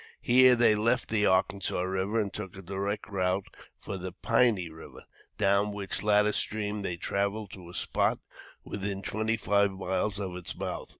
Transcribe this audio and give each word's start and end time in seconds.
Here 0.23 0.55
they 0.55 0.73
left 0.73 1.09
the 1.09 1.27
Arkansas 1.27 1.79
River 1.83 2.19
and 2.19 2.33
took 2.33 2.57
a 2.57 2.63
direct 2.63 3.07
route 3.07 3.45
for 3.77 3.97
the 3.97 4.11
Piney 4.11 4.67
River, 4.67 5.03
down 5.37 5.71
which 5.73 6.01
latter 6.01 6.31
stream 6.33 6.81
they 6.81 6.97
traveled 6.97 7.51
to 7.51 7.69
a 7.69 7.73
spot 7.75 8.17
within 8.63 9.03
twenty 9.03 9.37
five 9.37 9.69
miles 9.69 10.19
of 10.19 10.35
its 10.37 10.55
mouth. 10.55 10.89